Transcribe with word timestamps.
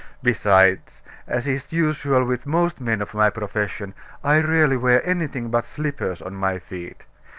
Besides, 0.23 1.03
as 1.27 1.47
is 1.47 1.71
usual 1.71 2.23
with 2.25 2.47
most 2.47 2.81
men 2.81 3.03
of 3.03 3.13
my 3.13 3.29
profession, 3.29 3.93
I 4.23 4.41
rarely 4.41 4.75
wear 4.75 5.05
anything 5.07 5.51
but 5.51 5.67
slippers 5.67 6.23
on 6.23 6.33
my 6.33 6.57
feet. 6.57 7.03